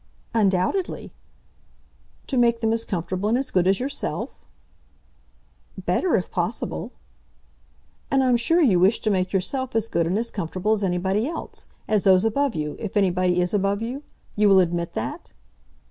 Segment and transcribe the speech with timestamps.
[0.33, 1.13] "Undoubtedly."
[2.25, 4.43] "To make them as comfortable and as good as yourself?"
[5.77, 6.93] "Better if possible."
[8.09, 11.27] "And I'm sure you wish to make yourself as good and as comfortable as anybody
[11.27, 14.01] else, as those above you, if anybody is above you?
[14.35, 15.33] You will admit that?"